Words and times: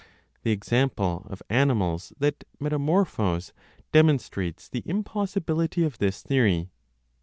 The 0.41 0.49
example 0.49 1.27
of 1.29 1.43
animals 1.47 2.11
that 2.17 2.43
metamorphose 2.59 3.53
demonstrates 3.91 4.67
the 4.67 4.81
impossibility 4.87 5.83
of 5.83 5.99
this 5.99 6.23
theory. 6.23 6.71